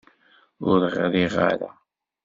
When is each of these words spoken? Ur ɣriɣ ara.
Ur 0.69 0.79
ɣriɣ 0.95 1.35
ara. 1.49 1.69